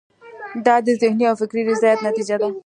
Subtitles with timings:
[0.65, 2.49] دا د ذهني او فکري ریاضت نتیجه ده.